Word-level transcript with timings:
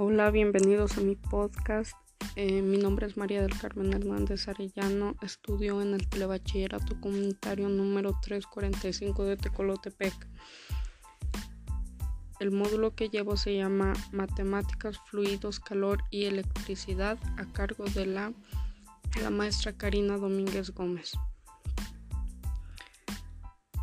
Hola, 0.00 0.30
bienvenidos 0.30 0.96
a 0.96 1.00
mi 1.00 1.16
podcast. 1.16 1.92
Eh, 2.36 2.62
mi 2.62 2.76
nombre 2.78 3.08
es 3.08 3.16
María 3.16 3.42
del 3.42 3.58
Carmen 3.58 3.92
Hernández 3.92 4.46
Arellano. 4.46 5.16
Estudio 5.22 5.82
en 5.82 5.92
el 5.92 6.08
Telebachillerato 6.08 7.00
Comunitario 7.00 7.68
número 7.68 8.16
345 8.22 9.24
de 9.24 9.36
Tecolotepec. 9.36 10.14
El 12.38 12.52
módulo 12.52 12.94
que 12.94 13.08
llevo 13.08 13.36
se 13.36 13.56
llama 13.56 13.92
Matemáticas, 14.12 15.00
Fluidos, 15.10 15.58
Calor 15.58 15.98
y 16.12 16.26
Electricidad 16.26 17.18
a 17.36 17.52
cargo 17.52 17.86
de 17.86 18.06
la, 18.06 18.32
la 19.20 19.30
maestra 19.30 19.72
Karina 19.72 20.16
Domínguez 20.16 20.70
Gómez. 20.70 21.14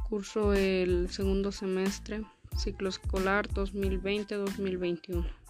Curso 0.07 0.53
el 0.53 1.09
segundo 1.09 1.51
semestre, 1.51 2.23
ciclo 2.55 2.87
escolar 2.87 3.49
2020-2021. 3.49 5.44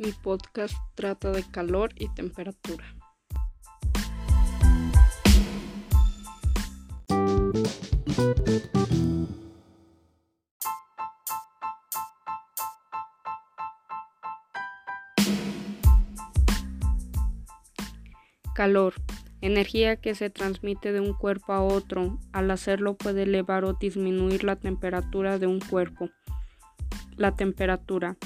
Mi 0.00 0.12
podcast 0.12 0.74
trata 0.94 1.30
de 1.30 1.42
calor 1.42 1.90
y 1.94 2.08
temperatura. 2.14 2.86
Calor. 18.54 18.94
Energía 19.42 19.96
que 19.96 20.14
se 20.14 20.30
transmite 20.30 20.92
de 20.92 21.00
un 21.00 21.12
cuerpo 21.12 21.52
a 21.52 21.62
otro. 21.62 22.18
Al 22.32 22.50
hacerlo 22.50 22.96
puede 22.96 23.24
elevar 23.24 23.66
o 23.66 23.74
disminuir 23.74 24.44
la 24.44 24.56
temperatura 24.56 25.38
de 25.38 25.46
un 25.46 25.60
cuerpo. 25.60 26.08
La 27.18 27.36
temperatura. 27.36 28.16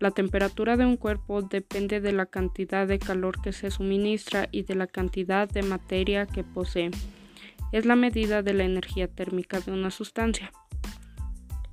La 0.00 0.12
temperatura 0.12 0.76
de 0.76 0.86
un 0.86 0.96
cuerpo 0.96 1.42
depende 1.42 2.00
de 2.00 2.12
la 2.12 2.26
cantidad 2.26 2.86
de 2.86 3.00
calor 3.00 3.42
que 3.42 3.52
se 3.52 3.70
suministra 3.70 4.48
y 4.52 4.62
de 4.62 4.76
la 4.76 4.86
cantidad 4.86 5.48
de 5.48 5.62
materia 5.62 6.26
que 6.26 6.44
posee. 6.44 6.90
Es 7.72 7.84
la 7.84 7.96
medida 7.96 8.42
de 8.42 8.54
la 8.54 8.64
energía 8.64 9.08
térmica 9.08 9.60
de 9.60 9.72
una 9.72 9.90
sustancia. 9.90 10.52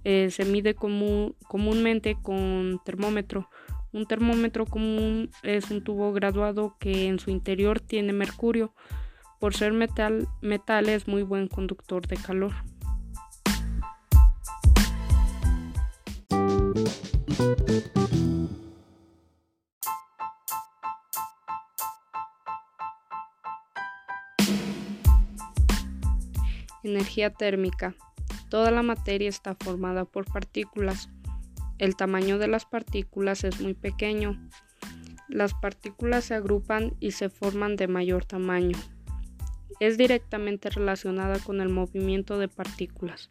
Eh, 0.04 0.30
se 0.32 0.46
mide 0.46 0.76
comúnmente 0.76 2.18
con 2.22 2.82
termómetro. 2.84 3.50
Un 3.94 4.08
termómetro 4.08 4.66
común 4.66 5.30
es 5.44 5.70
un 5.70 5.84
tubo 5.84 6.12
graduado 6.12 6.76
que 6.80 7.08
en 7.08 7.20
su 7.20 7.30
interior 7.30 7.80
tiene 7.80 8.12
mercurio. 8.12 8.74
Por 9.40 9.56
ser 9.56 9.72
metal, 9.72 10.28
metal 10.42 10.90
es 10.90 11.08
muy 11.08 11.22
buen 11.22 11.48
conductor 11.48 12.08
de 12.08 12.18
calor. 12.18 12.54
Energía 26.84 27.34
térmica. 27.34 27.96
Toda 28.50 28.72
la 28.72 28.84
materia 28.84 29.28
está 29.28 29.56
formada 29.56 30.06
por 30.06 30.32
partículas. 30.32 31.10
El 31.78 31.98
tamaño 31.98 32.38
de 32.38 32.48
las 32.48 32.66
partículas 32.66 33.44
es 33.44 33.60
muy 33.60 33.74
pequeño. 33.74 34.40
Las 35.28 35.54
partículas 35.56 36.24
se 36.26 36.36
agrupan 36.36 36.96
y 37.02 37.12
se 37.12 37.28
forman 37.30 37.76
de 37.76 37.88
mayor 37.90 38.24
tamaño. 38.24 38.78
Es 39.82 39.98
directamente 39.98 40.70
relacionada 40.70 41.40
con 41.40 41.60
el 41.60 41.68
movimiento 41.68 42.40
de 42.40 42.48
partículas. 42.48 43.28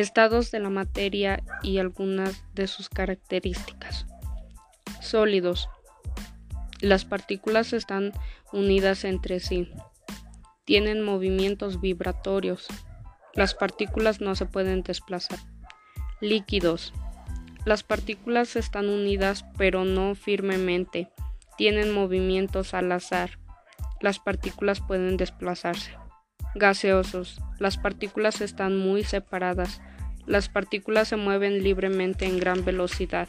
Estados 0.00 0.50
de 0.50 0.60
la 0.60 0.68
materia 0.68 1.42
y 1.62 1.78
algunas 1.78 2.44
de 2.54 2.66
sus 2.66 2.88
características. 2.90 4.06
Sólidos. 5.00 5.68
Las 6.80 7.06
partículas 7.06 7.72
están 7.72 8.12
unidas 8.52 9.04
entre 9.04 9.40
sí. 9.40 9.70
Tienen 10.64 11.02
movimientos 11.02 11.80
vibratorios. 11.80 12.66
Las 13.34 13.54
partículas 13.54 14.20
no 14.20 14.34
se 14.34 14.44
pueden 14.44 14.82
desplazar. 14.82 15.38
Líquidos. 16.20 16.92
Las 17.66 17.82
partículas 17.82 18.54
están 18.54 18.88
unidas 18.88 19.44
pero 19.58 19.84
no 19.84 20.14
firmemente. 20.14 21.08
Tienen 21.58 21.92
movimientos 21.92 22.74
al 22.74 22.92
azar. 22.92 23.40
Las 24.00 24.20
partículas 24.20 24.80
pueden 24.80 25.16
desplazarse. 25.16 25.90
Gaseosos. 26.54 27.40
Las 27.58 27.76
partículas 27.76 28.40
están 28.40 28.78
muy 28.78 29.02
separadas. 29.02 29.80
Las 30.26 30.48
partículas 30.48 31.08
se 31.08 31.16
mueven 31.16 31.64
libremente 31.64 32.26
en 32.26 32.38
gran 32.38 32.64
velocidad. 32.64 33.28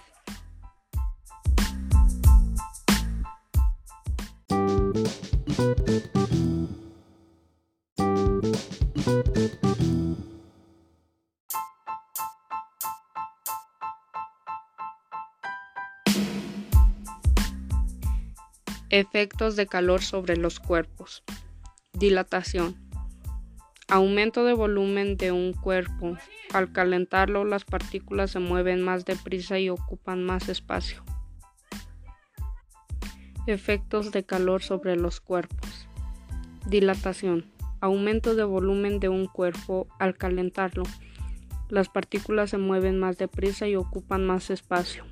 Efectos 18.90 19.58
de 19.58 19.68
calor 19.68 20.02
sobre 20.02 20.38
los 20.38 20.62
cuerpos. 20.62 21.22
Dilatación. 21.92 22.78
Aumento 23.90 24.46
de 24.46 24.54
volumen 24.54 25.18
de 25.18 25.34
un 25.34 25.52
cuerpo. 25.52 26.18
Al 26.54 26.72
calentarlo 26.72 27.44
las 27.44 27.66
partículas 27.66 28.32
se 28.32 28.40
mueven 28.40 28.82
más 28.82 29.04
deprisa 29.04 29.60
y 29.60 29.68
ocupan 29.68 30.24
más 30.24 30.48
espacio. 30.48 31.04
Efectos 33.46 34.14
de 34.14 34.24
calor 34.24 34.64
sobre 34.64 34.96
los 34.96 35.20
cuerpos. 35.20 35.90
Dilatación. 36.66 37.52
Aumento 37.82 38.36
de 38.36 38.46
volumen 38.46 39.02
de 39.02 39.10
un 39.10 39.26
cuerpo 39.26 39.90
al 40.00 40.16
calentarlo. 40.16 40.84
Las 41.68 41.90
partículas 41.90 42.52
se 42.52 42.58
mueven 42.58 43.00
más 43.00 43.18
deprisa 43.18 43.68
y 43.68 43.76
ocupan 43.76 44.26
más 44.26 44.50
espacio. 44.50 45.04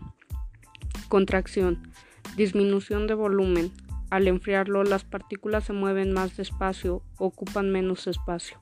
Contracción. 1.10 1.92
Disminución 2.36 3.08
de 3.08 3.14
volumen. 3.14 3.72
Al 4.10 4.28
enfriarlo, 4.28 4.84
las 4.84 5.04
partículas 5.04 5.64
se 5.64 5.74
mueven 5.74 6.12
más 6.12 6.36
despacio, 6.36 7.02
ocupan 7.18 7.72
menos 7.72 8.08
espacio. 8.08 8.60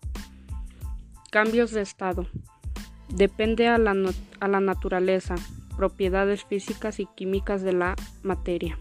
Cambios 1.31 1.72
de 1.72 1.81
estado. 1.81 2.28
Depende 3.09 3.67
a 3.67 3.78
la, 3.78 3.95
a 4.39 4.47
la 4.47 4.59
naturaleza, 4.59 5.35
propiedades 5.75 6.45
físicas 6.45 7.00
y 7.00 7.07
químicas 7.16 7.63
de 7.63 7.73
la 7.73 7.95
materia. 8.22 8.78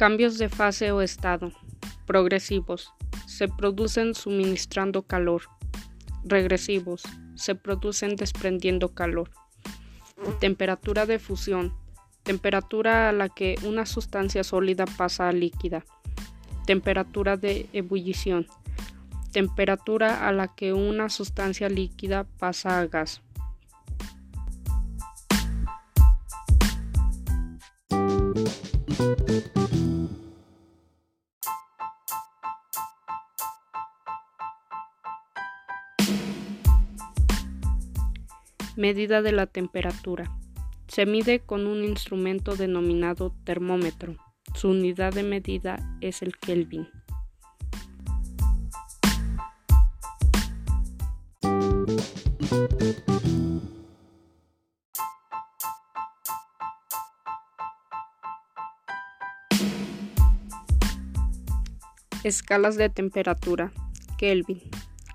Cambios 0.00 0.38
de 0.38 0.48
fase 0.48 0.92
o 0.92 1.02
estado 1.02 1.52
progresivos, 2.06 2.90
se 3.26 3.48
producen 3.48 4.14
suministrando 4.14 5.02
calor. 5.02 5.42
Regresivos, 6.24 7.02
se 7.34 7.54
producen 7.54 8.16
desprendiendo 8.16 8.94
calor. 8.94 9.30
Temperatura 10.38 11.04
de 11.04 11.18
fusión, 11.18 11.74
temperatura 12.22 13.10
a 13.10 13.12
la 13.12 13.28
que 13.28 13.56
una 13.62 13.84
sustancia 13.84 14.42
sólida 14.42 14.86
pasa 14.86 15.28
a 15.28 15.32
líquida. 15.32 15.84
Temperatura 16.64 17.36
de 17.36 17.68
ebullición, 17.74 18.46
temperatura 19.32 20.26
a 20.26 20.32
la 20.32 20.54
que 20.54 20.72
una 20.72 21.10
sustancia 21.10 21.68
líquida 21.68 22.24
pasa 22.38 22.80
a 22.80 22.86
gas. 22.86 23.20
Medida 38.76 39.20
de 39.20 39.32
la 39.32 39.46
temperatura. 39.46 40.30
Se 40.86 41.04
mide 41.04 41.40
con 41.40 41.66
un 41.66 41.84
instrumento 41.84 42.56
denominado 42.56 43.34
termómetro. 43.44 44.16
Su 44.54 44.70
unidad 44.70 45.12
de 45.12 45.22
medida 45.22 45.78
es 46.00 46.22
el 46.22 46.36
Kelvin. 46.38 46.88
Escalas 62.22 62.76
de 62.76 62.88
temperatura. 62.88 63.72
Kelvin. 64.18 64.62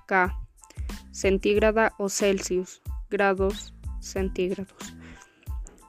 K. 0.06 0.36
Centígrada 1.12 1.94
o 1.98 2.08
Celsius. 2.08 2.82
Grados 3.08 3.72
centígrados. 4.00 4.94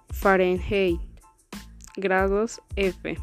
Fahrenheit. 0.10 1.00
Grados 1.96 2.62
F. 2.76 3.18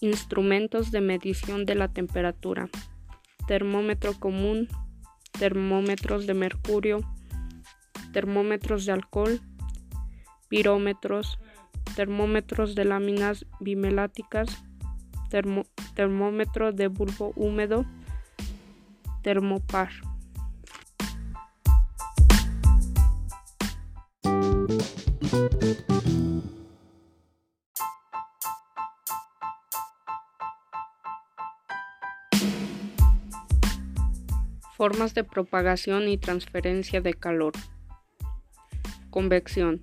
Instrumentos 0.00 0.90
de 0.90 1.00
medición 1.00 1.64
de 1.64 1.74
la 1.74 1.88
temperatura. 1.88 2.68
Termómetro 3.46 4.12
común, 4.20 4.68
termómetros 5.38 6.26
de 6.26 6.34
mercurio, 6.34 7.00
termómetros 8.12 8.86
de 8.86 8.92
alcohol, 8.92 9.40
pirómetros, 10.48 11.38
termómetros 11.96 12.74
de 12.74 12.84
láminas 12.84 13.46
bimeláticas, 13.60 14.48
termómetro 15.94 16.72
de 16.72 16.88
bulbo 16.88 17.32
húmedo, 17.36 17.84
termopar. 19.22 19.90
Formas 34.76 35.12
de 35.12 35.24
propagación 35.24 36.08
y 36.08 36.18
transferencia 36.18 37.00
de 37.00 37.12
calor. 37.12 37.52
Convección. 39.18 39.82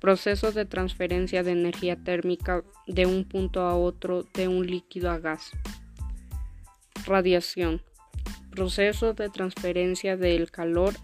Proceso 0.00 0.50
de 0.50 0.64
transferencia 0.64 1.42
de 1.42 1.50
energía 1.50 2.02
térmica 2.02 2.64
de 2.86 3.04
un 3.04 3.28
punto 3.28 3.60
a 3.60 3.76
otro 3.76 4.22
de 4.32 4.48
un 4.48 4.66
líquido 4.66 5.10
a 5.10 5.18
gas. 5.18 5.50
Radiación. 7.04 7.82
Proceso 8.50 9.12
de 9.12 9.28
transferencia 9.28 10.16
del 10.16 10.50
calor 10.50 10.94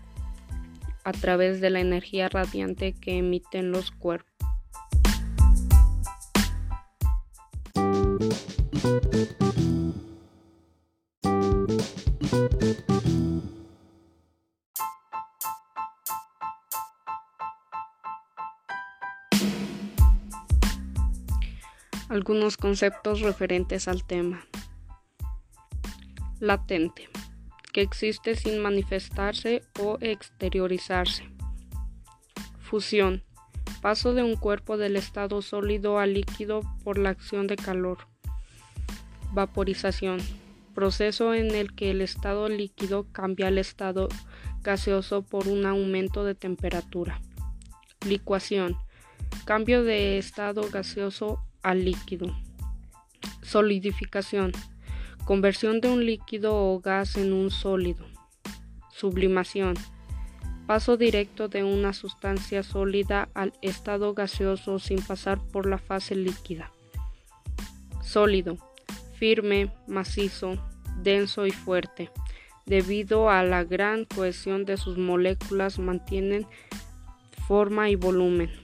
a 1.04 1.12
través 1.12 1.60
de 1.60 1.68
la 1.68 1.80
energía 1.80 2.30
radiante 2.30 2.94
que 2.94 3.18
emiten 3.18 3.72
los 3.72 3.90
cuerpos. 3.90 4.32
Algunos 22.12 22.58
conceptos 22.58 23.22
referentes 23.22 23.88
al 23.88 24.04
tema. 24.04 24.44
Latente, 26.40 27.08
que 27.72 27.80
existe 27.80 28.36
sin 28.36 28.58
manifestarse 28.58 29.62
o 29.80 29.96
exteriorizarse. 29.98 31.24
Fusión, 32.58 33.24
paso 33.80 34.12
de 34.12 34.22
un 34.22 34.36
cuerpo 34.36 34.76
del 34.76 34.96
estado 34.96 35.40
sólido 35.40 35.98
a 35.98 36.04
líquido 36.04 36.60
por 36.84 36.98
la 36.98 37.08
acción 37.08 37.46
de 37.46 37.56
calor. 37.56 37.96
Vaporización, 39.32 40.18
proceso 40.74 41.32
en 41.32 41.52
el 41.52 41.74
que 41.74 41.92
el 41.92 42.02
estado 42.02 42.50
líquido 42.50 43.06
cambia 43.12 43.46
al 43.46 43.56
estado 43.56 44.08
gaseoso 44.60 45.22
por 45.22 45.48
un 45.48 45.64
aumento 45.64 46.26
de 46.26 46.34
temperatura. 46.34 47.22
Licuación, 48.06 48.76
cambio 49.46 49.82
de 49.82 50.18
estado 50.18 50.68
gaseoso 50.70 51.42
al 51.62 51.84
líquido. 51.84 52.34
Solidificación. 53.42 54.52
Conversión 55.24 55.80
de 55.80 55.88
un 55.88 56.04
líquido 56.04 56.54
o 56.54 56.80
gas 56.80 57.16
en 57.16 57.32
un 57.32 57.50
sólido. 57.50 58.04
Sublimación. 58.90 59.74
Paso 60.66 60.96
directo 60.96 61.48
de 61.48 61.64
una 61.64 61.92
sustancia 61.92 62.62
sólida 62.62 63.28
al 63.34 63.52
estado 63.62 64.14
gaseoso 64.14 64.78
sin 64.78 65.02
pasar 65.02 65.38
por 65.38 65.66
la 65.66 65.78
fase 65.78 66.14
líquida. 66.14 66.72
Sólido. 68.02 68.56
Firme, 69.14 69.72
macizo, 69.86 70.56
denso 71.02 71.46
y 71.46 71.50
fuerte. 71.50 72.10
Debido 72.66 73.28
a 73.28 73.42
la 73.42 73.64
gran 73.64 74.04
cohesión 74.04 74.64
de 74.64 74.76
sus 74.76 74.98
moléculas 74.98 75.78
mantienen 75.78 76.46
forma 77.46 77.90
y 77.90 77.96
volumen. 77.96 78.61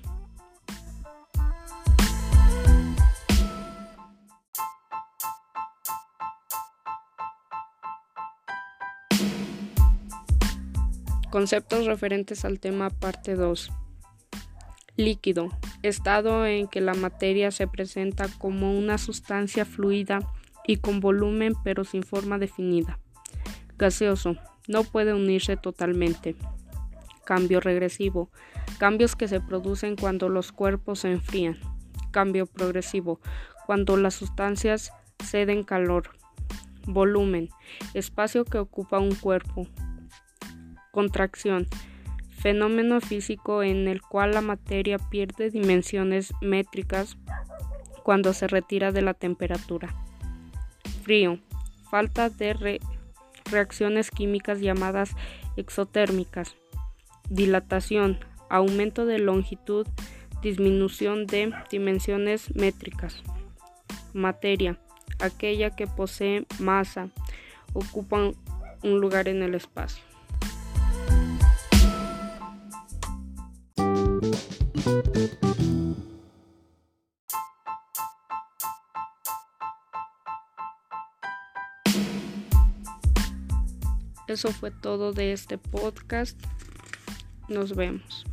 Conceptos 11.30 11.84
referentes 11.84 12.46
al 12.46 12.58
tema 12.58 12.88
parte 12.88 13.34
2. 13.34 13.70
Líquido. 14.96 15.50
Estado 15.82 16.46
en 16.46 16.68
que 16.68 16.80
la 16.80 16.94
materia 16.94 17.50
se 17.50 17.66
presenta 17.66 18.28
como 18.38 18.72
una 18.72 18.96
sustancia 18.96 19.66
fluida 19.66 20.20
y 20.66 20.78
con 20.78 21.00
volumen 21.00 21.52
pero 21.62 21.84
sin 21.84 22.02
forma 22.02 22.38
definida. 22.38 22.98
Gaseoso. 23.76 24.36
No 24.68 24.84
puede 24.84 25.12
unirse 25.12 25.58
totalmente. 25.58 26.34
Cambio 27.26 27.60
regresivo. 27.60 28.30
Cambios 28.78 29.14
que 29.14 29.28
se 29.28 29.42
producen 29.42 29.96
cuando 29.96 30.30
los 30.30 30.50
cuerpos 30.50 31.00
se 31.00 31.12
enfrían. 31.12 31.58
Cambio 32.10 32.46
progresivo. 32.46 33.20
Cuando 33.66 33.98
las 33.98 34.14
sustancias 34.14 34.94
ceden 35.22 35.62
calor. 35.62 36.08
Volumen. 36.86 37.50
Espacio 37.92 38.46
que 38.46 38.56
ocupa 38.56 38.98
un 38.98 39.14
cuerpo 39.14 39.66
Contracción. 40.98 41.68
Fenómeno 42.28 43.00
físico 43.00 43.62
en 43.62 43.86
el 43.86 44.02
cual 44.02 44.32
la 44.32 44.40
materia 44.40 44.98
pierde 44.98 45.48
dimensiones 45.48 46.32
métricas 46.40 47.16
cuando 48.02 48.32
se 48.32 48.48
retira 48.48 48.90
de 48.90 49.02
la 49.02 49.14
temperatura. 49.14 49.94
Frío. 51.04 51.38
Falta 51.88 52.30
de 52.30 52.80
reacciones 53.44 54.10
químicas 54.10 54.58
llamadas 54.58 55.12
exotérmicas. 55.56 56.56
Dilatación. 57.30 58.18
Aumento 58.50 59.06
de 59.06 59.20
longitud. 59.20 59.86
Disminución 60.42 61.28
de 61.28 61.52
dimensiones 61.70 62.52
métricas. 62.56 63.22
Materia. 64.14 64.80
Aquella 65.20 65.70
que 65.70 65.86
posee 65.86 66.44
masa. 66.58 67.08
Ocupa 67.72 68.32
un 68.82 69.00
lugar 69.00 69.28
en 69.28 69.44
el 69.44 69.54
espacio. 69.54 70.07
Eso 84.28 84.52
fue 84.52 84.70
todo 84.70 85.12
de 85.12 85.32
este 85.32 85.56
podcast. 85.56 86.38
Nos 87.48 87.74
vemos. 87.74 88.26